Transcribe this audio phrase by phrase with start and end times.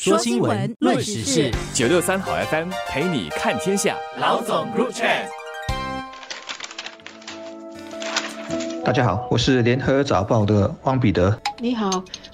[0.00, 3.96] 说新闻，论时事，九六三好 FM 陪你看天下。
[4.20, 5.08] 老总入场。
[8.84, 11.36] 大家好，我是联合早报的汪彼得。
[11.60, 11.90] 你好。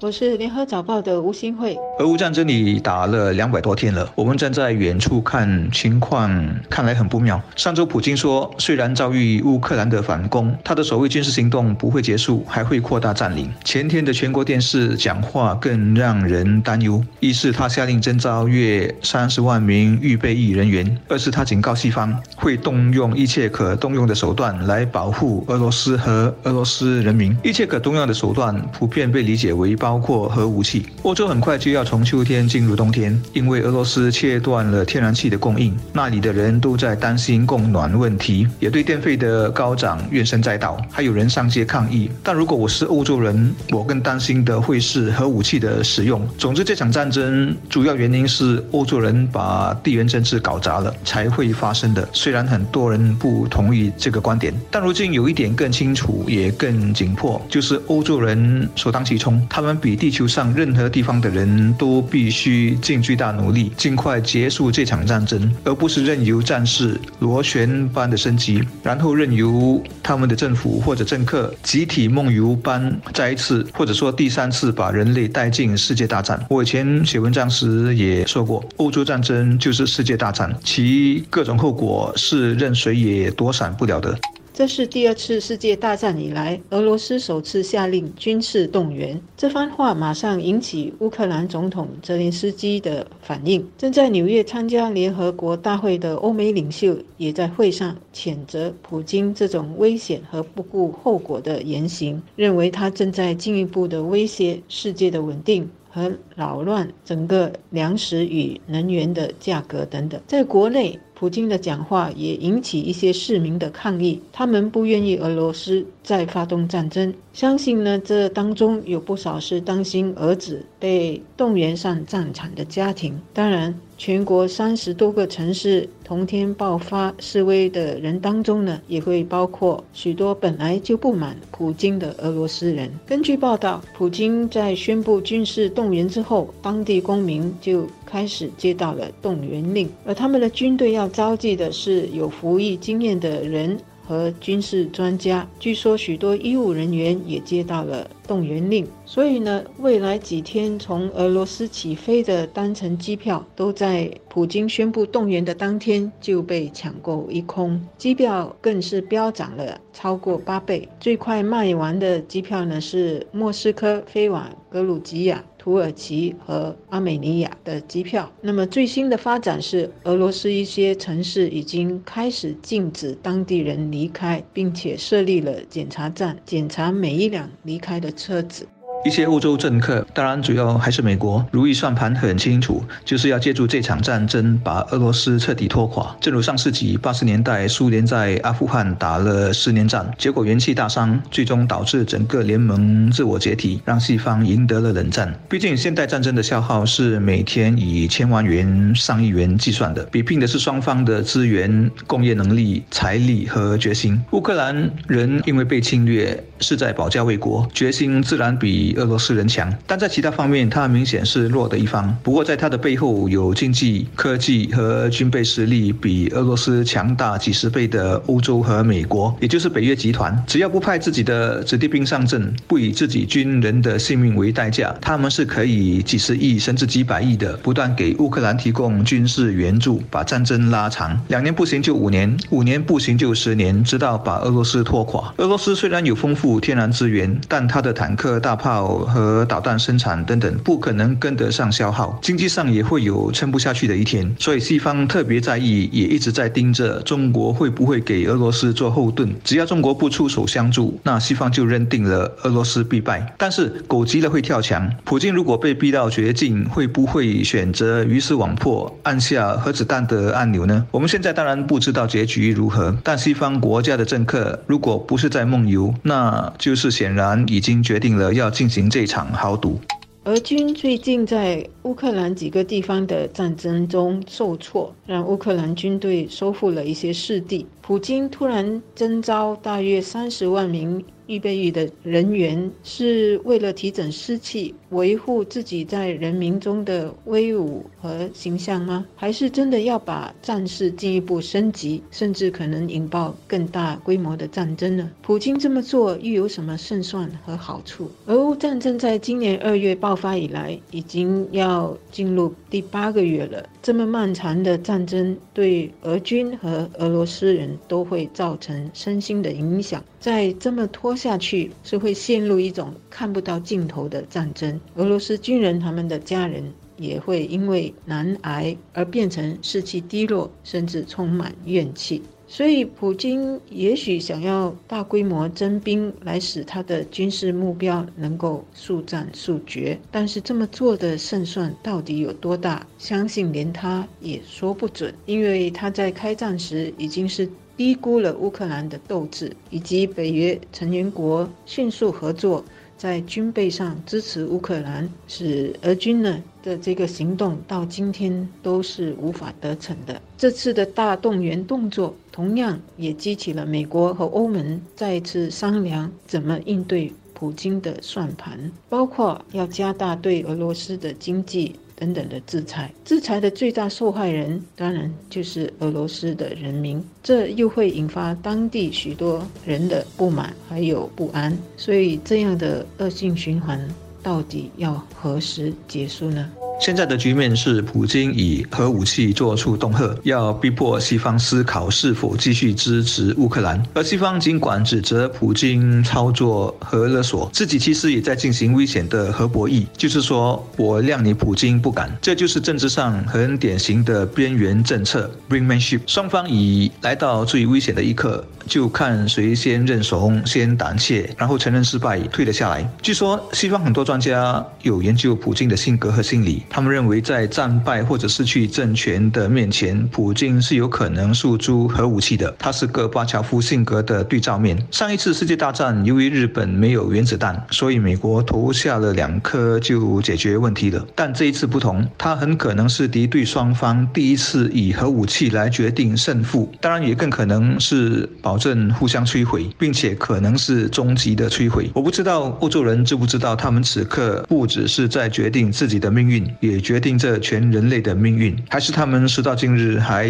[0.00, 1.76] 我是联合早报的吴新慧。
[1.98, 6.30] 俄乌战争里打了两百多天了，我们站在远处看，情况
[6.70, 7.42] 看来很不妙。
[7.56, 13.50] 上周普京说，虽然遭遇乌克兰的反攻，他的所谓军事行动不会结束，还会扩大占领。
[13.64, 27.36] 前天的全国电视讲话更让人担忧：一是他下令征召约三十万名预备役人员；二是他警告西方会动用一切可动用的手段来保护俄罗斯和俄罗斯人民。
[27.42, 29.98] 一切可动用的手段普遍被理解为包。
[29.98, 30.86] 括核武器。
[31.02, 42.08] 欧洲很快就要从秋天进入冬天，因为俄罗斯切断了天然气的供应，那里的人都在担心供暖问题，也对电费的高涨怨声载道，还有人上街抗议。
[42.22, 46.26] 但如果我是欧洲人，我更担心的会是核武器的使用。
[46.38, 52.08] 总之，这场战争主要原因是欧洲人把地缘政治搞砸了，才会发生的。
[52.12, 59.78] 虽然很多人不同意这个观点，但如今有一点更清楚，也更紧迫，就是欧洲人首当其冲，他们。
[59.80, 76.44] 比地球上任何地方的人都必须尽最大努力，尽快结束这场战争，而不是任由战事螺旋般的升级，然后任由他们的政府或者政客集体梦游般再一次，或者说第三次把人类带进世界大战。
[76.50, 84.18] 我以前写文章时也说过，欧洲战争就是世界大战，其各种后果是任谁也躲闪不了的。
[84.58, 89.22] 这是第二次世界大战以来，俄罗斯首次下令军事动员。
[89.36, 93.64] 这番话马上引起乌克兰总统泽连斯基的反应。
[93.78, 110.20] 正在纽约参加联合国大会的欧美领袖也在会上谴责普京这种危险和不顾后果的言行，认为他正在进一步的威胁世界的稳定和扰乱整个粮食与能源的价格等等。
[110.26, 110.98] 在国内。
[111.18, 117.12] 普京的讲话也引起一些市民的抗议，他们不愿意俄罗斯再发动战争。
[117.32, 123.20] 相信呢，这当中有不少是担心儿子被动员上战场的家庭。
[123.34, 123.74] 当然。
[123.98, 132.88] 全国三十多个城市同天爆发示威的人当中呢，也会包括许多本来就不满普京的俄罗斯人。
[133.04, 143.76] 根据报道，普京在宣布军事动员之后，当地公民就开始接到了动员令，而他们的军队要召集的是有服役经验的人。
[144.08, 160.86] 和军事专家，据说许多医务人员也接到了动员令，所以呢，未来几天从俄罗斯起飞的单程机票都在普京宣布动员的当天就被抢购一空，机票更是飙涨了超过八倍。
[161.00, 165.42] 最快卖完的机票呢是莫斯科飞往格鲁吉亚。
[165.58, 168.32] 土耳其和阿美尼亚的机票。
[168.40, 178.68] 那么最新的发展是，俄罗斯一些城市已经开始禁止当地人离开，并且设立了检查站，检查每一辆离开的车子。
[179.08, 186.14] 一些欧洲政客，当然主要还是美国，如意算盘很清楚，就是要借助这场战争把俄罗斯彻底拖垮。
[186.20, 195.34] 正如上世纪八十年代，苏联在阿富汗打了十年战，结果元气大伤，最终导致整个联盟自我解体，让西方赢得了冷战。
[195.48, 204.22] 毕竟现代战争的消耗是每天以千万元、上亿元计算的，比拼的是双方的资源、工业能力、财力和决心。
[204.32, 208.97] 乌克兰人因为被侵略，是在保家卫国，决心自然比。
[208.98, 212.14] 俄罗斯人强，但在其他方面，他明显是弱的一方。
[212.22, 220.36] 不过，在他的背后有经济、科技和军备实力比俄罗斯强大几十倍的欧洲和美国，也就是北约集团。
[220.46, 231.18] 只要不派自己的子弟兵上阵，不以自己军人的性命为代价，他们是可以几十亿甚至几百亿的不断给乌克兰提供军事援助，把战争拉长。
[231.28, 235.32] 两年不行就五年，五年不行就十年，直到把俄罗斯拖垮。
[235.38, 238.77] 俄罗斯虽然有丰富天然资源，但他的坦克、大炮。
[238.86, 244.32] 和导弹生产等等不可能跟得上消耗，经济上也会有撑不下去的一天。
[244.38, 249.28] 所以西方特别在意，也一直在盯着中国会不会给俄罗斯做后盾。
[249.42, 253.34] 只要中国不出手相助，那西方就认定了俄罗斯必败。
[253.36, 260.86] 但是狗急了会跳墙，普京如果被逼到绝境，会不会选择鱼死网破，按下核子弹的按钮呢？
[260.92, 268.67] 我们现在当然不知道结局如何，但西方国家的政客如果不是在梦游，那就是显然已经决定了要进。
[268.68, 269.78] 行这场豪赌。
[270.24, 277.66] 俄军最近在乌克兰几个地方的战争中受挫，让乌克兰军队收复了一些失地。
[277.80, 289.06] 普京突然征召大约三十万名预备役的人员是为了提振士气，维护自己在人民中的威武和形象吗？
[289.14, 295.10] 还是真的要把战事进一步升级，甚至可能引爆更大规模的战争呢？
[295.22, 298.10] 普京这么做又有什么胜算和好处？
[298.24, 303.68] 俄乌战争在今年二月爆发以来，已经要进入第八个月了。
[303.82, 310.02] 这么漫长的战争，对俄军和俄罗斯人都会造成身心的影响。
[310.20, 314.80] 在这么拖下去，是会陷入一种看不到尽头的战争。
[314.94, 322.22] 俄罗斯军人他们的家人也会因为难挨而变成士气低落，甚至充满怨气。
[322.50, 332.86] 所以，普京也许想要大规模征兵来使他的军事目标能够速战速决，但是这么做的胜算到底有多大？
[332.96, 337.46] 相信连他也说不准，因为他在开战时已经是
[337.76, 342.64] 低估了乌克兰的斗志，以及北约成员国迅速合作。
[342.98, 350.20] 在军备上支持乌克兰，使俄军呢的这个行动到今天都是无法得逞的。
[350.36, 361.76] 这次的大动员动作，同样也激起了美国和欧盟再次商量怎么应对普京的算盘，包括要加大对俄罗斯的经济。
[361.98, 373.80] 等等的制裁，制裁的最大受害人当然就是俄罗斯的人民，这又会引发当地许多人的不满还有不安，所以这样的恶性循环
[374.22, 376.48] 到底要何时结束呢？
[376.80, 383.82] 现在的局面是，普京以核武器做出恫吓，要逼迫西方思考是否继续支持乌克兰。
[383.94, 392.16] 而西方尽管指责普京操作核勒索，自己其实也在进行危险的核博弈，就是说我谅你普京不敢。
[392.22, 396.04] 这就是政治上很典型的边缘政策 b r i n g m a n s h i p。
[396.06, 402.88] 双方已来到最危险的一刻，就看谁先认怂、先胆怯，然后承认失败，退了下来。
[403.02, 406.62] 据说西方很多专家有研究普京的性格和心理。
[406.70, 412.54] 他们认为，在战败或者失去政权的面前，普京是有可能诉诸核武器的。
[412.58, 414.78] 他是戈巴乔夫性格的对照面。
[414.90, 421.04] 上一次世界大战，由于日本没有原子弹，所以美国投下了两颗就解决问题了。
[421.14, 426.70] 但这一次不同，他很可能是敌对双方第一次以核武器来决定胜负。
[426.80, 431.90] 当然，也更可能是保证互相摧毁，并且可能是终极的摧毁。
[431.94, 436.48] 我不知道欧洲人知不知道，他们此刻不只是在决定自己的命运。
[436.60, 440.28] 也决定着全人类的命运，还是他们时到今日还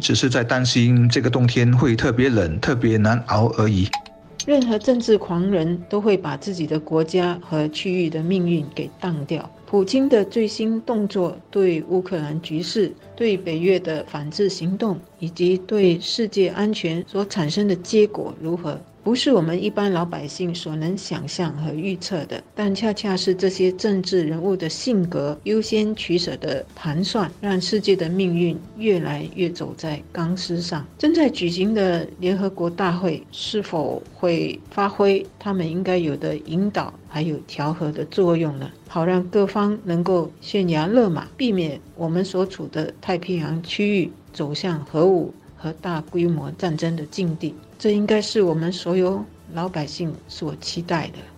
[0.00, 3.88] 只是在担心这个冬天会特别冷、特别难熬而已。
[4.46, 9.50] 任何政治狂人都会把自己的国家和区域的命运给当掉。
[9.66, 18.80] 普京的最新动作对乌克兰局势、对北约的反制行动以及对世界安全所产生的结果如何？
[19.06, 30.84] 不是我们一般老百姓所能想象和预测的，但恰恰是这些政治人物的性格、优先取舍的盘算，让世界的命运越来越走在钢丝上。
[30.98, 38.68] 正在举行的联合国大会是否会发挥他们应该有的引导还有调和的作用呢？
[38.88, 47.54] 好让各方能够悬崖勒马，避免我们所处的太平洋区域走向核武和大规模战争的境地。
[47.78, 51.35] 这应该是我们所有老百姓所期待的。